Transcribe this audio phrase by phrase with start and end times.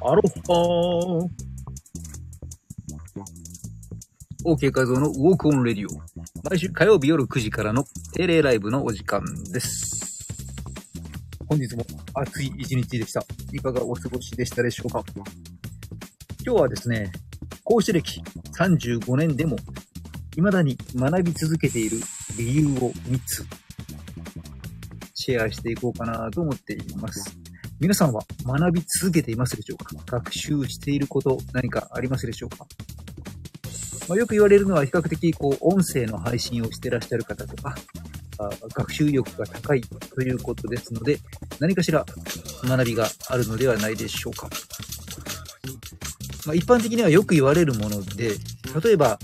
[0.00, 1.28] アロハー
[4.44, 5.90] OK 画像のウォークオンレディオ。
[6.48, 9.22] 毎週火曜日夜9時からの定例ライブのお時間
[9.52, 10.24] です。
[11.48, 11.84] 本日も
[12.14, 13.24] 暑い一日でした。
[13.52, 15.02] いかがお過ごしでしたでしょうか
[16.46, 17.10] 今日はですね、
[17.64, 18.22] 講師歴
[18.56, 19.56] 35年でも
[20.36, 21.98] 未だに学び続けている
[22.38, 23.44] 理由を3つ
[25.14, 27.37] シェアしていこうかなと思っています。
[27.80, 29.94] 皆さんは学び続けていますでしょうか？
[30.06, 32.66] 学習していること何かありますでしょうか？
[34.08, 37.76] まあ、よく言われるのは比較的こう音声の配信をしてらっしゃる方とか、
[38.38, 41.18] あ学習力が高いということですので、
[41.60, 42.04] 何かしら
[42.64, 44.48] 学びがあるのではないでしょうか？
[46.46, 48.32] まあ、一般的にはよく言われるもので、
[48.82, 49.18] 例えば、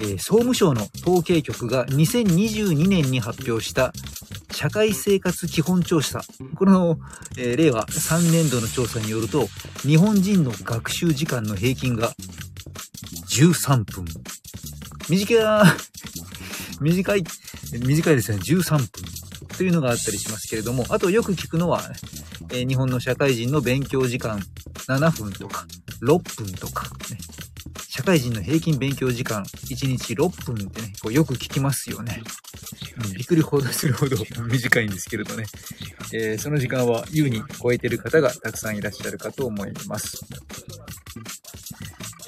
[0.00, 3.92] えー総務省の統計局が2022年に発表した
[4.52, 6.22] 社会生活基本調査。
[6.56, 6.98] この、
[7.36, 9.48] えー令和3年度の調査によると、
[9.82, 12.12] 日本人の学習時間の平均が
[13.30, 14.04] 13分。
[15.08, 15.66] 短い、
[16.80, 17.24] 短い、
[17.80, 18.38] 短いですね。
[18.38, 18.88] 13分。
[19.56, 21.82] というのがあったりしますけれども、あとよく聞くのは、
[22.50, 24.38] えー日本の社会人の勉強時間
[24.86, 25.66] 7分とか、
[26.02, 27.18] 6分とか、ね、
[27.88, 32.22] 社会人の平均勉強時間1日6分ってね、こうよく聞きますよね。
[33.14, 34.16] びっくりほどするほど
[34.50, 35.44] 短いんですけれどね。
[36.12, 40.20] えーその時間は優に超えてる方がたくさんいらっしゃるかと思います。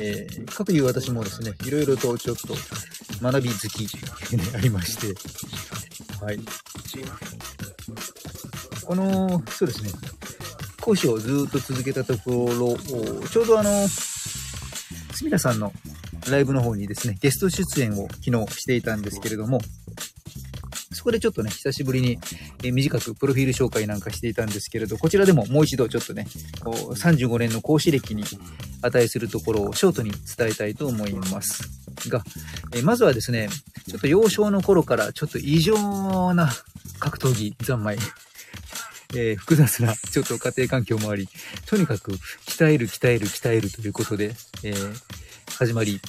[0.00, 2.54] えーかくいう私もですね、いろいろとちょっと
[3.20, 5.14] 学び好き、ね、ありまして、
[6.24, 6.38] はい。
[8.84, 9.90] この、そうですね、
[10.80, 12.76] 講師をずっと続けたところ、
[13.28, 15.72] ちょうどあの、すみさんの
[16.30, 19.60] ライブの方にですね、ゲスト出演を昨日していたんですけれども、
[21.04, 22.18] そこでちょっとね、久しぶりに、
[22.62, 26.26] え短くプロフィール紹介なんかしていたんですけれど、こちらでももう一度ちょっとね、
[26.60, 28.24] こう35年の講師歴に
[28.80, 31.68] 値するところをショートに伝えたいと思います。
[32.08, 32.24] が、
[32.74, 33.50] えまずはですね、
[33.86, 36.48] ちょっと幼少の頃からちょっと異常な
[37.00, 37.98] 格闘技三昧、
[39.14, 41.28] えー複雑なちょっと家庭環境もあり、
[41.66, 42.12] とにかく
[42.46, 44.94] 鍛える鍛える鍛えるということで、えー
[45.58, 46.00] 始まり、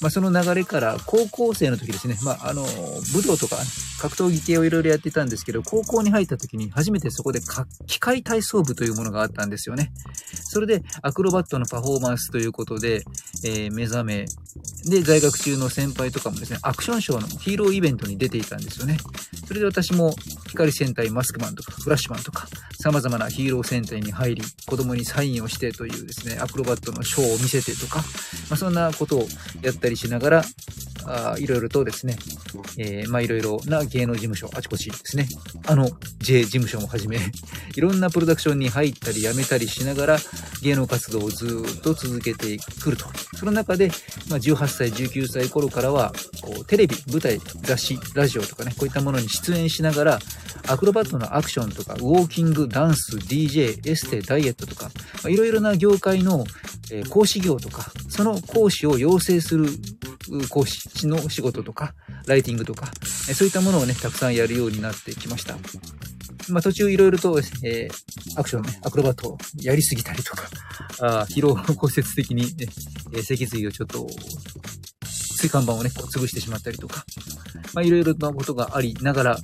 [0.00, 2.64] まあ、その流れから高校生の時ですね、まあ、あの、
[3.14, 3.56] 武道とか
[4.00, 7.40] 格闘技系をいろいろやってたんですけど、高校に入った時に初めてそこで
[7.86, 9.92] 機械体操部というものがあったんですよね。
[10.44, 13.04] それでアクロバットのパフォーマンスということで、
[13.44, 14.26] えー目覚め、
[14.84, 18.98] で、在学中の先輩とかもですね、アクションショーのヒーローイベントに出ていたんですよね。
[19.46, 20.14] それで私も
[20.48, 22.48] 光戦隊マスクマンとかフラッシュマンとか
[22.86, 27.98] 様々なヒーロー戦隊に入り、子供にサインをしてというですね、アクロバットのショーを見せてとか、
[28.48, 29.26] まあ、そんなことを
[29.60, 30.44] やったりしながら、
[31.06, 32.16] あいろいろとですね、
[32.78, 35.26] えーまあいろいろな芸能事務所、あちこちですね、
[35.66, 37.18] あの J 事務所もはじめ、
[37.74, 40.18] いろんなプロダクションに入ったり辞めたりしながら、
[40.62, 43.06] 芸能活動をずっと続けてくると。
[43.38, 43.90] その中で、
[44.28, 50.20] まあ、18歳、19歳頃からは、こうテレビ、舞台、雑誌、ラジオとかね、こういったものに出演しながら、
[50.68, 54.90] アクロバットのアクションとか、ウォーキング、ダンス、DJ、エステ、ダイエットとか、
[55.28, 56.44] いろいろな業界の、
[56.90, 59.68] えー講師業とか、その講師を養成する
[60.48, 61.94] 講師の仕事とか、
[62.26, 62.90] ライティングとか、
[63.34, 65.56] そういったものをね、たくさんやるようになってきました。
[66.48, 68.06] まあ途中いろいろと、えー
[68.38, 70.44] アクションね、アクロバットをやりすぎたりとか、
[71.00, 72.66] あ疲労骨折的にね、
[73.12, 74.06] えー脊髄をちょっと、
[75.06, 77.04] 椎間板をね、こう潰してしまったりとか、
[77.72, 79.38] まあいろいろなことがありながら、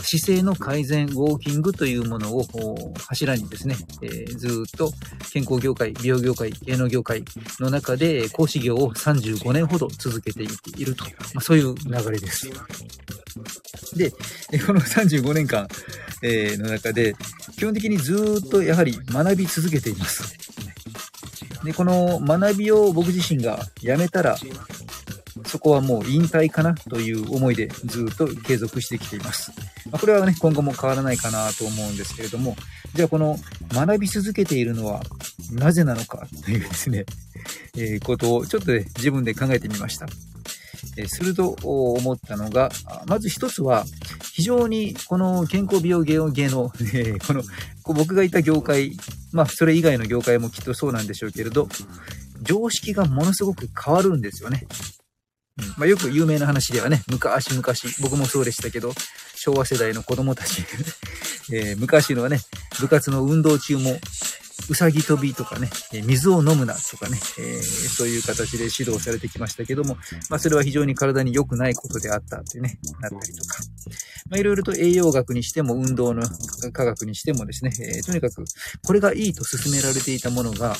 [0.00, 2.46] 姿勢の改善、ウォーキングというものを
[3.06, 4.90] 柱にですね、えーずっと
[5.32, 7.24] 健康業界、美容業界、芸能業界
[7.60, 12.50] の中で講師業を35年ほど続けていると、まあ、そういう流れです。
[13.96, 14.10] で、
[14.66, 15.68] この35年間、
[16.22, 17.14] えーの中で、
[17.56, 20.36] 基本的にずっとやはり学び続けています。
[21.64, 24.36] で、この学びを僕自身がやめたら、
[25.46, 29.52] そこはもう引退かなという思いでずっと継続してきています。
[29.98, 32.56] これはね、今後も変わらないかなと思うんですけれども、
[32.94, 33.38] じゃあこの
[33.72, 35.02] 学び続けているのは
[35.52, 37.04] なぜなのかというですね、
[37.76, 40.06] えーことをちょっとね、自分で考えてみました。
[40.96, 42.70] えーすると思ったのが、
[43.06, 43.84] まず一つは、
[44.32, 47.42] 非常にこの健康美容芸能芸能、 えーこの
[47.82, 48.96] こ僕がいた業界、
[49.32, 51.68] まあそれ以外の業界もきっとそうなんでしょうけれど、
[52.42, 54.66] 常識がものすごく変わるんですよね。
[55.58, 55.68] うん。
[55.76, 57.62] まあ、よく有名な話ではね、昔々、
[58.00, 58.92] 僕もそうでしたけど、
[59.36, 60.64] 昭和世代の子供たち、
[61.52, 62.40] えー昔のはね、
[62.80, 63.98] 部活の運動中も、
[64.68, 65.70] うさぎ跳びとかね、
[66.04, 69.96] 水を飲むなとかね、えーそういう形で指導されてきましたけども、
[70.30, 73.58] まあそれは非常に体に良くないことであったってね、なったりとか。
[74.30, 76.22] まあいろいろと栄養学にしても運動の
[76.72, 78.44] 科学にしてもですね、えーとにかく
[78.84, 80.74] これがいいと勧められていたものが、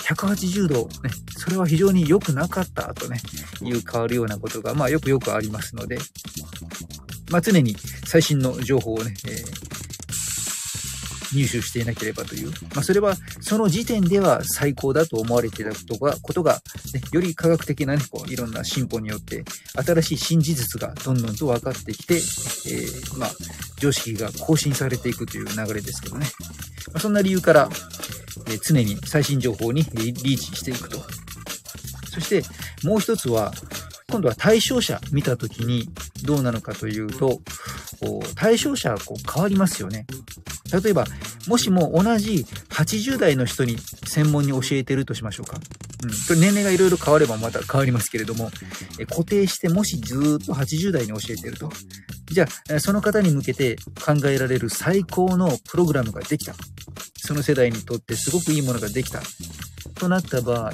[0.00, 3.20] 180度、ね、それは非常に良くなかったとね、
[3.62, 5.98] いう変わるようなことが、まあよくよくありますので、
[7.30, 7.76] まあ常に
[8.06, 9.71] 最新の情報をね、えー
[11.34, 16.62] 入手していなければという、まあ、それはその時点では最高だと思われていたことが、ことが
[16.94, 19.44] ね、より科学的なね、こういろんな進歩によって、
[19.74, 23.30] 新しい新事実がどんどんと分かってきて、えー、まあ、
[23.78, 26.26] 常識が更新されていくという流れですけどね。
[26.88, 27.68] まあ、そんな理由から、
[28.46, 31.02] えー、常に最新情報にリーチしていくと。
[32.12, 32.42] そして
[32.84, 33.52] もう一つは、
[34.10, 35.88] 今度は対象者見たときに
[36.24, 37.40] どうなのかというと、
[38.34, 40.06] 対象者はこう変わりますよね。
[40.72, 41.06] 例えば、
[41.48, 43.76] もしも同じ80代の人に
[44.06, 45.58] 専門に教えてるとしましょうか。
[46.04, 46.10] うん。
[46.10, 48.50] これ年齢がいろいろ変わればまた変わりますけれども、
[48.98, 51.70] え固定してもしずっと80代に教えてると。
[52.26, 56.54] じゃあ、その方に向けて考えられる最高のプログラムができた。
[57.24, 59.20] その世代にとってすごくいいものができた。
[59.94, 60.72] となった場合、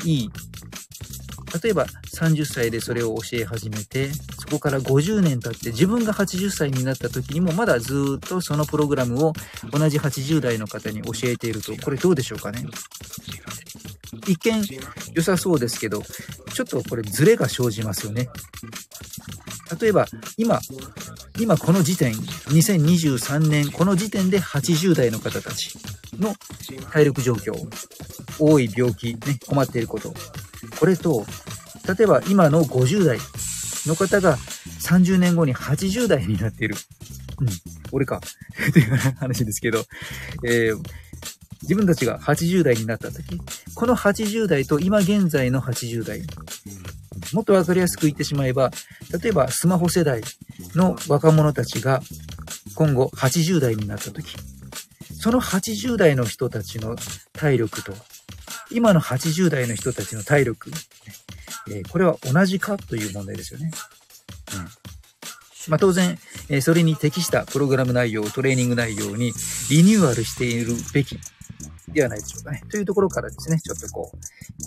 [1.63, 9.33] 例えば30歳でそれを教え始めて、そこから50年経って自分が80歳になった時にもまだずっとそのプログラムを
[9.71, 12.65] 同じ80代の方に教えていると、これどうでしょうかね？
[14.27, 14.63] 一見
[15.15, 16.03] 良さそうですけど、
[16.53, 18.29] ちょっとこれズレが生じますよね。
[19.81, 20.07] 例えば、
[20.39, 20.61] 今、
[21.39, 25.79] 今この時点、2023年、この時点で80代の方たち
[26.19, 26.35] の
[26.91, 27.55] 体力状況、
[28.39, 30.15] 多い病気、ね、困っていること、
[30.79, 31.25] これと、
[31.97, 33.19] 例えば今の50代
[33.87, 34.37] の方が
[34.81, 36.77] 30年後に80代になっている。
[37.41, 37.49] うん、
[37.93, 38.21] 俺か。
[38.73, 39.85] という話ですけど、
[40.45, 40.79] えー、
[41.63, 43.41] 自分たちが80代になった時、
[43.75, 46.23] この80代と今現在の80代、
[47.33, 48.71] もっとわかりやすく言ってしまえば、
[49.23, 50.23] 例えばスマホ世代
[50.75, 52.03] の若者たちが
[52.75, 54.37] 今後80代になった時、
[55.21, 56.97] その80代の人たちの
[57.33, 57.93] 体力と
[58.71, 60.71] 今の80代の人たちの体力、
[61.71, 63.71] えー、これは同じかという問題ですよね。
[64.55, 64.69] うん。
[65.69, 66.19] まあ、当然、
[66.49, 69.33] えー、それに適したプログラム内容、トレーニング内容に
[69.71, 71.19] リニューアルしているべき
[71.89, 72.63] ではないでしょうかね。
[72.71, 74.13] というところからですね、ちょっとこ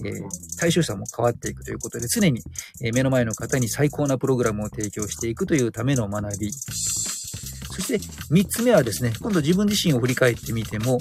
[0.03, 0.24] う、えー、
[0.59, 2.42] 対象者も変わっていくということで、常に、
[2.83, 6.51] え目の前の方に最高なプログラムを提供していくというための学び。
[6.51, 11.00] そして、3つ目はですね、今度自分自身を振り返ってみても、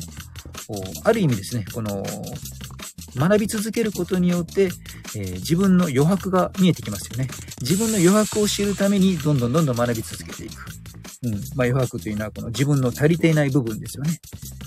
[1.04, 2.02] ある意味ですね、この
[3.16, 7.28] 学び続けることによって、えー、自分の余白が見えてきますよね。
[7.60, 10.64] 自分の余白を知るために、どんどんどんどん学び続けていく。
[11.22, 11.32] うん。
[11.54, 14.18] まあ、余白というのは、この自分の足りていない部分ですよね。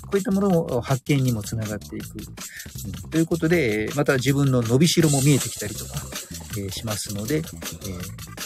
[0.04, 2.18] こういったものを発見にもつながっていく。
[2.18, 5.94] うん、ということで、また自分の伸びしろも見えてきたりとか、
[6.58, 7.44] えー、しますので、えー、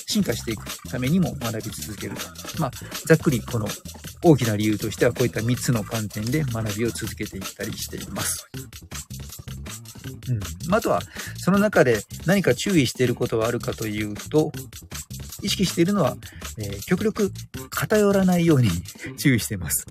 [0.07, 2.61] 進化していくためにも学び続けると。
[2.61, 2.71] まあ、
[3.05, 3.67] ざっくりこの
[4.23, 8.47] 大きな理由としてはこういった3つの観点で学びを続けていったりしています。
[10.07, 10.73] うん。
[10.73, 11.01] あとは、
[11.37, 14.51] その中で何か注意していることはあるかというと、
[15.41, 16.17] 意識しているのは、
[16.57, 17.31] えー、極力
[17.69, 18.69] 偏らないように
[19.17, 19.85] 注意してます。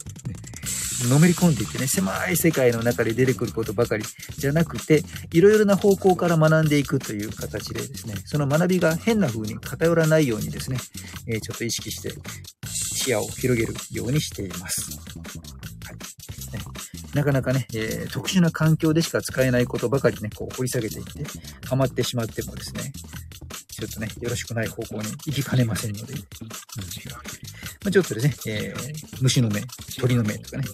[1.08, 4.04] のめり込んでいってね、狭い世界の中で出てくることばかり
[4.38, 5.02] じゃなくて、
[5.32, 10.78] いろいろな方向から学んでいくという形でですね、その学びが変な風に偏らないようにですね、
[11.26, 12.12] えー、ちょっと意識して
[12.66, 14.98] 視野を広げるようにしています。
[17.16, 21.24] なかなかね、えー、特殊な環境でしか使えないことばかりね、こう掘り下げていって、
[21.66, 22.92] ハマってしまってもですね、
[23.70, 26.24] ちょっとね、よろしくない方向に行きかねませんので、うんま
[27.86, 29.62] あ、ちょっとですね、えー、虫の目、
[29.98, 30.64] 鳥の目とかね、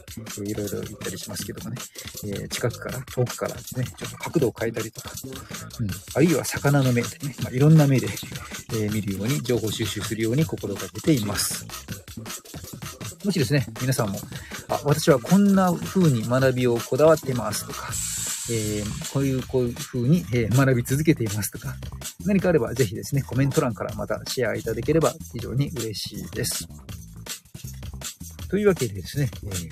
[0.44, 1.76] いろいろ言ったりしますけどもね、
[2.24, 5.10] えー、近くから遠くからですね、ちょっと角度を変えたりとか、
[5.78, 8.08] うん、あるいは魚の目でね、まあ、いろんな目で、
[8.74, 11.64] え見るように情報収集するように心がけています。
[13.24, 14.18] もしですね、皆さんも、
[14.74, 17.88] あ、私はこんな風に学びをこだわってますとか、
[18.50, 21.74] えー、こういう、こういう風に、えー、学び続けていますとか、
[22.24, 26.68] 何かあればぜひですね、コメント欄からまたシェアいただければ非常に嬉しいです。
[28.48, 29.70] というわけでですね、えー、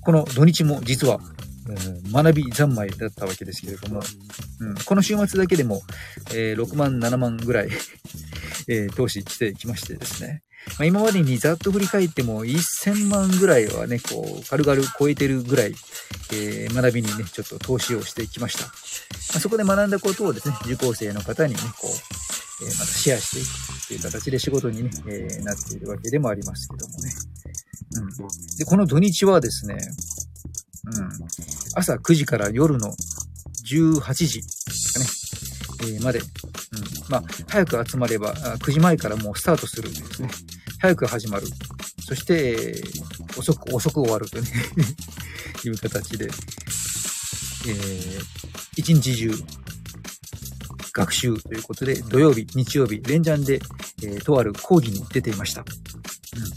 [0.00, 1.18] この土日も実は、
[1.66, 4.00] うん、学び三昧だったわけですけれども、
[4.60, 5.82] うん、この週末だけでも、
[6.34, 7.68] えー、6万、7万ぐらい
[8.68, 10.42] えー、投資してきましてですね。
[10.78, 15.74] まあ、今までにざっと振り返っても1000万ぐらいはね、こう、軽々超えてるぐらい、
[16.32, 18.64] えー、学びにね、ちょっと投資をしてきました。
[18.64, 18.70] ま
[19.36, 27.12] あ、そこで学んだことをですね、受講生の方にね、こう、えー、またシェアしていくという形で仕事にね、えー、なっているわけでもありますけどもね。
[27.96, 28.56] うん。
[28.56, 29.76] で、この土日はですね、
[30.84, 31.08] うん、
[31.74, 32.88] 朝9時から夜の
[33.64, 34.92] 18時です
[35.78, 36.26] かね、えー、まで、うん、
[37.08, 40.28] まあ、早く集まれば、9時前からもうスタートするんですね。
[40.82, 41.46] 早く始まる。
[42.04, 42.82] そして、
[43.38, 44.38] 遅く、遅く終わると
[45.64, 48.24] いう形で、えー、
[48.74, 49.32] 一日中、
[50.92, 53.62] 学習ということで、土曜日、日曜日、連チャンで、
[54.02, 55.60] えー、とある講義に出ていました。
[55.60, 56.52] うん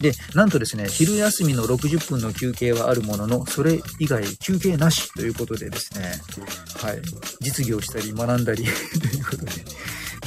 [0.00, 6.18] で、なんとですね、昼休みの60分の休憩はあるものの、それ以外休憩なしということでですね、
[6.78, 7.02] はい、
[7.40, 8.64] 実技をしたり学んだり
[8.98, 9.52] ということで、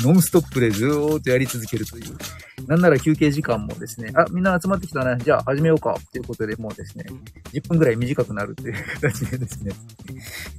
[0.03, 2.18] ノンストップでずーっとやり続けるという。
[2.67, 5.22] なんなら休憩時間もですね、あ、みんな集まってきたね。
[5.24, 5.96] じゃあ始めようか。
[6.12, 7.05] ということで、もうですね、
[7.53, 9.72] 10分ぐらい短くなるという形でですね、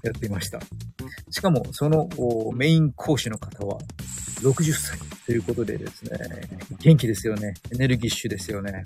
[0.03, 0.61] やっていました。
[1.31, 2.09] しかも、その
[2.55, 3.79] メイン講師の方は、
[4.41, 6.19] 60歳ということでですね、
[6.81, 7.55] 元気ですよね。
[7.73, 8.85] エネルギッシュですよね。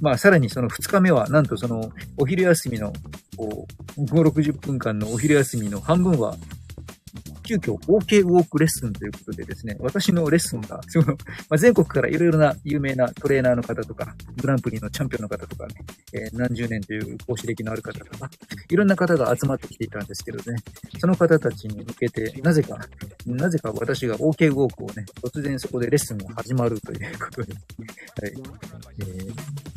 [0.00, 2.92] まあ、さらにその2日目は、なんとその、お昼休みの、
[3.38, 6.36] 5、60分間のお昼休みの半分は、
[7.46, 11.06] 急遽 OK ウォークレッスンということでですね、私のレッスンが、その、
[11.48, 15.74] まあ、全国からいろいろな有名なトレーナーの方とか、グランプリのチャンピオンの方とかね、
[16.12, 18.28] えー、何十年という講師歴のある方とか、
[18.68, 20.58] いろんな方が集まってきていたんですけどね、
[20.98, 22.78] その方たちに向けて、なぜか、
[23.24, 27.58] なぜか私が OK ウォークをね、突然そこでレッスンが始まるということで、は
[28.28, 28.32] い。
[28.98, 29.76] えー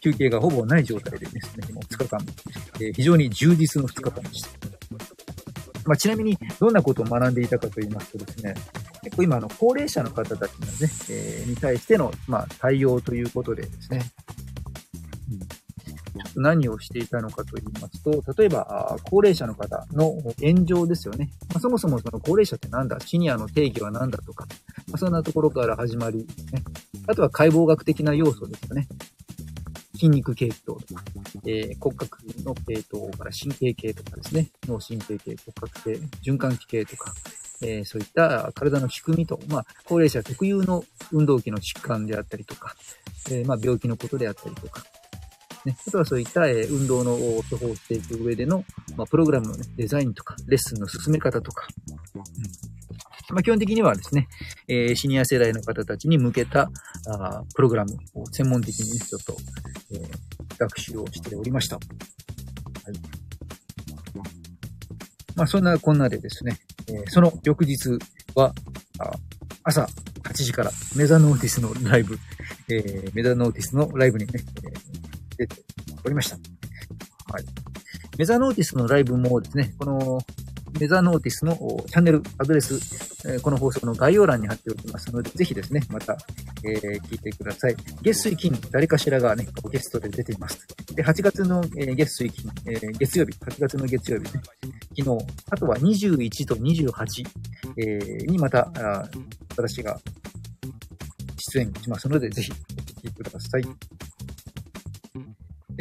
[0.00, 2.20] 休憩がほぼない状態でですね、もう2日間、
[2.80, 4.68] えー、非常に充実の2日間でした。
[5.88, 8.54] まあ、ちなみに、どんなことを学んでいたかと言いますとですね、
[9.02, 10.72] 結構今、の、高齢者の方たちのね、
[11.10, 14.02] えー、に対しての、まあ、対応ということでですね、
[16.36, 21.30] うん、何をしていたのかと言いますと、例えば、高齢者の方の炎上ですよね。
[21.48, 23.00] まあ、そもそもその高齢者って何だ？
[23.00, 24.46] シニアの定義は何だとか、
[24.88, 26.18] まあ、そんなところから始まり、
[26.52, 26.62] ね、
[27.06, 28.88] あとは解剖学的な要素ですよね。
[29.98, 31.02] 筋肉系統とか、
[31.44, 35.90] えー、骨格の系統から神経系とかですね、脳神経系、骨格系、
[36.22, 37.12] 循環器系とか、
[37.62, 42.76] えー、そういった体の仕組みと、まあ、高齢者特有の運動器の疾患であったりとか、
[43.30, 44.84] えー、まあ、病気のことであったりとか、
[45.64, 47.16] ね、あとはそういった、えー、運動の
[47.50, 48.64] 処方していく上での、
[48.96, 51.66] まあ、プログラムの、ね、デザインとか、レッスンの進め方とか、
[52.14, 52.22] うん。
[53.30, 54.28] まあ、基本的にはですね、
[54.68, 56.70] えー、シニア世代の方たちに向けた
[57.06, 59.36] あプログラムを専門的に、ちょっと、
[59.92, 61.76] えー、学習をしておりました。
[61.76, 61.84] はい。
[65.36, 67.98] まあ、そんなこんなでですね、えー、その翌日
[68.34, 68.52] は、
[68.98, 69.12] あ
[69.64, 69.86] 朝
[70.22, 72.18] 8時からメザノーティスのライブ、
[72.68, 75.62] えー、メザノーティスのライブにね、えー、出て
[76.04, 76.36] おりました。
[77.32, 77.44] はい。
[78.16, 80.18] メザノーティスのライブもですね、この
[80.80, 81.54] メザノーティスの
[81.86, 82.78] チャンネル、アドレス、
[83.28, 86.16] えこの放送の概要欄に貼っておきますので、ぜひですね、また、
[86.64, 87.76] えー、聞いてください。
[88.02, 90.66] 月水金、誰かしらがね、ゲストで出ています。
[90.94, 94.42] で、8月の、え、月水金、えー、月曜日、8月の月曜日ね、
[94.96, 97.26] 昨日、あとは21と28、
[97.76, 98.70] えー、にまた、
[99.50, 100.00] 私が
[101.52, 102.54] 出演しますので、ぜひお
[103.06, 103.64] 聞きください。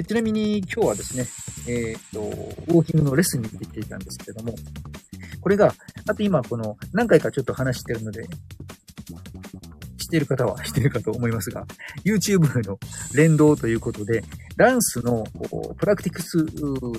[0.04, 1.25] ちなみに今日はですね、
[1.68, 4.54] えっ、ー、と、ウォーキングのレッスンに出てきていたんですけども、
[5.42, 5.74] これが、
[6.08, 8.24] あと今この何回かちょっと話してるので、
[9.98, 11.66] 知ってる方は 知ってるかと思いますが、
[12.06, 12.80] YouTube の
[13.14, 14.24] 連動ということで、
[14.56, 15.26] ダンスの
[15.78, 16.46] プラクティクス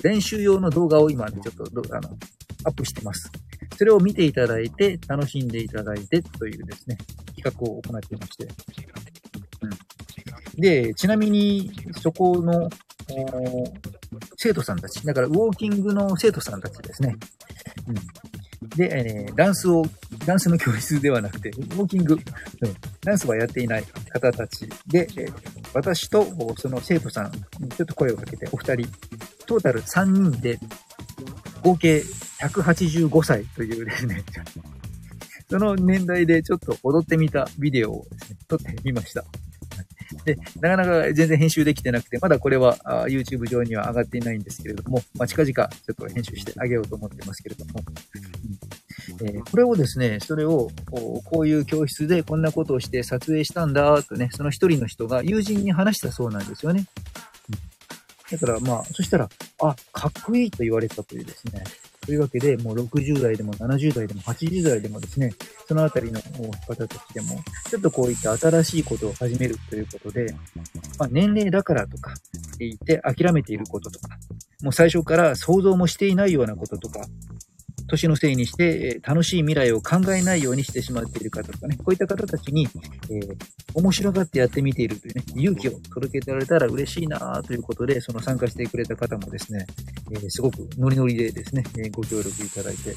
[0.03, 2.17] 練習用の動画を今ね、ちょっとあの
[2.65, 3.31] アップしてます。
[3.77, 6.97] それを見ていただいて、楽しんでいただいてというですね、
[7.35, 8.47] 企画を行っていまして。
[9.61, 12.69] うん、で、ちなみに、そこの
[14.37, 17.15] 生徒さんたち、だからウォーキングの生徒さんたちですね。
[17.87, 17.95] うん、
[18.79, 19.83] で、えー、ダンスを、
[20.25, 22.21] ダンスの教室ではなくて、ウォーキング、うん、
[23.01, 25.33] ダンスはやっていない方たちで、えー、
[25.73, 26.25] 私と
[26.57, 27.31] その生徒さん
[27.61, 28.87] にちょっと声をかけて、お二人、
[29.45, 30.57] トータル3人で、
[31.61, 32.01] 合計
[32.39, 34.23] 185歳というですね、
[35.51, 39.25] その年代でちょっと踊ってみたビデオをですね、撮ってみました。
[40.25, 47.83] で、なかなか全然編集できてなくて、まだこれは YouTube 上には上がっていないんですけれども、まあ、近々ちょっと編集してあげようと思ってますけれども、
[49.21, 50.69] え、これをですね、それを
[51.25, 56.85] こういう教室でこんなことをして撮影したんだとね、その一人の人が友人に話したそうなんですよね。
[58.31, 59.29] だからまあ、そしたら、
[59.61, 61.63] あ、かっこいいと言われたというですね、
[62.05, 65.31] というわけで、もう60代でも70代でも80代でもですね、
[65.67, 70.33] そのあたりの方たちでも、ちょっとこういった新しいことを始めるということで、
[70.97, 72.13] まあ、年齢だからとか
[72.57, 74.17] 言って諦めていることとか、
[74.61, 77.01] もう最初から想像もしていないようなこととか、
[77.89, 82.67] 年のせいにして、楽しい未来を考えないようにしてしまっている方とかね、こういった方たちに、
[83.09, 83.35] えー、
[83.73, 89.65] 面白がってやってみているというね、勇気を届けてられたら嬉しいなということで、その参加してくれた方もですね、
[90.11, 92.95] えー、すごくノリノリでですね、えご協力いただいて、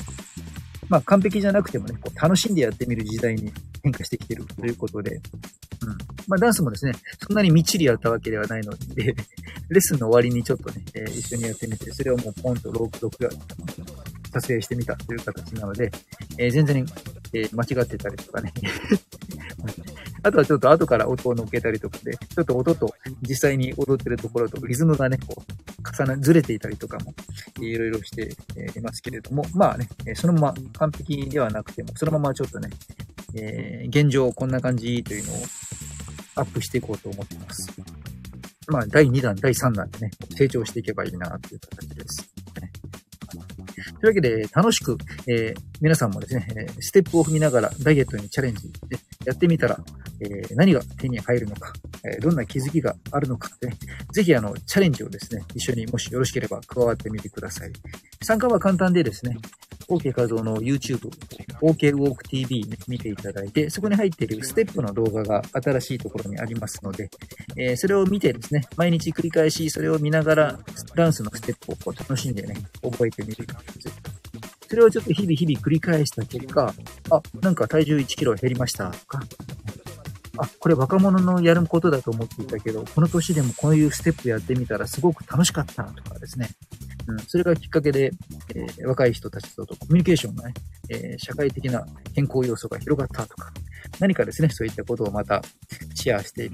[0.89, 5.23] まあ完璧じゃなくてもね、こう楽しんでやってみる時代に変化してきてるということで、うん。
[6.29, 13.31] まあダンスもですね、そんなにみっちりやったわけではないのでレッスンの終わりにちょっとね、えー、一緒にやってみて、それをもうポンと録画、
[14.33, 15.91] 撮影してみたという形なので、
[16.39, 16.87] えー、全然、
[17.35, 18.53] えー、間違ってたりとかね。
[20.25, 27.13] あとはちょっと後から音を乗っけたりとかで、ちょっと音と実際に踊ってるところとリズムがね、こう、重な、ずれていたりとかも、
[27.61, 28.35] いろいろして
[28.77, 32.71] いますけれども、まあね、そのまま完璧ではなくても、そのままちょっとね、
[33.35, 35.37] えー、現状こんな感じというのを
[36.37, 37.73] アップしていこうと思っています。
[38.69, 42.32] まあ、第2弾、第3弾でね、成長していけばいいなという形です。
[44.03, 46.45] というわけで、楽しく、えー、皆さんもですね、
[46.81, 49.79] ステップを踏みながらダイエットにチャレンジでやってみたら、
[50.19, 51.73] えー、何が手に入るのか、
[52.05, 53.77] えどんな気づきがあるのかってね、
[54.11, 57.71] ぜひあの、チャレンジをですね、一緒にもしよろしければ加わってみてください。
[58.25, 59.37] 参加は簡単でですね、
[59.89, 61.09] OK 画像の YouTube、
[61.63, 67.09] OK Walk TV 見ていただいて、そこに入っているステップの動画が新しいところにありますので、
[67.57, 70.59] えー、それを見てですね、毎日繰り返しそれを見ながら、
[70.95, 73.89] ダンスのステップをこう楽しんでね、覚えてみる感じ
[74.69, 76.75] それをちょっと日々日々繰り返した結果、
[77.11, 79.21] あ、なんか体重1キロ減りましたとか、
[80.39, 86.49] あ、これ若者のやることだと思っていたけど、この年でもこういうステップやってみたらすごく楽しかったとかですね。
[87.07, 88.13] うん、それがきっかけで、
[88.55, 90.55] えー、若い人たちとコミュニケーションがね、
[90.89, 93.53] えー、社会的な健康要素が広がったとか、
[93.99, 95.43] 何かですね、そういったことをまた
[95.95, 96.51] シェアしてい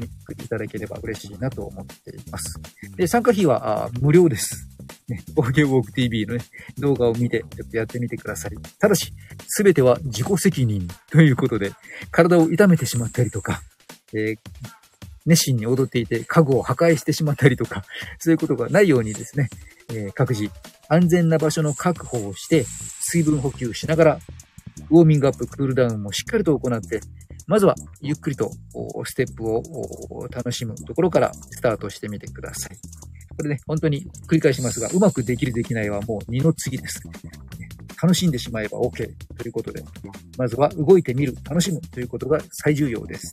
[0.48, 2.60] ただければ嬉しいなと思っています。
[2.96, 4.68] で、参加費は無料です。
[5.08, 6.44] ね、OK Walk TV のね、
[6.78, 8.52] 動画を見て、ちょっとやってみてください。
[8.78, 9.12] ただし、
[9.46, 11.72] すべては自己責任ということで、
[12.10, 13.62] 体を痛めてしまったりとか、
[14.12, 14.38] えー、
[15.26, 17.84] 熱心に踊っていて家具を破壊してしまったりとか、
[18.18, 19.48] そういうことがないようにですね、
[19.90, 20.50] えー、各自
[20.88, 22.64] 安全な場所の確保をして、
[23.00, 24.18] 水分補給しながら、
[24.90, 27.00] ウォーミングアップ、クールダウンもしっかりと行って、
[27.46, 28.50] まずはゆっくりと
[29.04, 32.76] ステップを楽しむところからスタートしてみてください。
[33.36, 37.00] これね、本当に繰り返しますが、うまくできるできないはもう二の次です。
[38.00, 39.82] 楽しんでしまえば OK ということで、
[40.36, 43.32] まずは動いてみる、楽しむということが最重要です。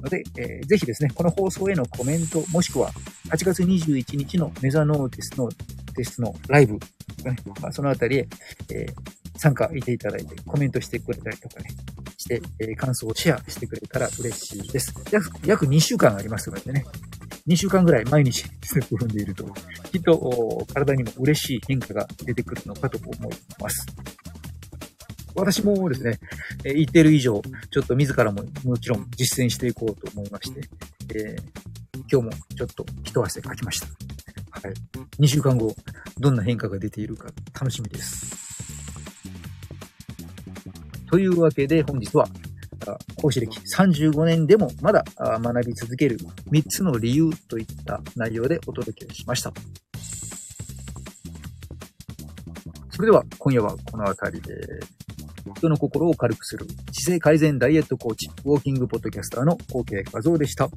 [0.00, 2.90] ので、えー、ぜひですね、この放送へのコメント、もしくは
[3.30, 5.48] 8月21日のメザノーテスの
[5.94, 8.28] テストのライブ、ね、まあ、そのあたりへ、
[8.70, 11.70] えー、参加いていただいて、コメントしてくれたりとかね、
[12.16, 14.94] して、えー、感想をシェアしてくれたら嬉しいです。
[15.10, 16.84] 約約2週間ありますのでね、
[17.46, 19.44] 2週間ぐらい毎日ステップ踏んでいると、
[19.90, 23.86] きっと体にも嬉しい変化が出てくるのかと思います。
[25.34, 26.18] 私もですね、
[26.64, 27.40] え言ってる以上、
[27.70, 30.60] ちょっと自らももちろん実践していこうと思いまして、
[31.14, 33.86] えー、今日もちょっと一汗かきました。
[33.86, 34.74] はい。
[35.20, 35.74] 2週間後、
[36.18, 38.40] どんな変化が出ているか楽しみです。
[41.10, 42.28] というわけで本日は
[43.16, 46.18] 講師歴35年でもまだ学び続ける
[46.50, 49.52] 3つの理由といった内容でお届けしました。
[52.90, 54.54] それでは今夜はこの辺りで、
[55.56, 56.66] 人の心を軽くする。
[56.92, 60.68] 姿勢改善ダイエットコーチ、ウォーキングポッドキャスターの後継画像でした。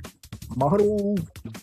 [0.55, 1.62] マハロー。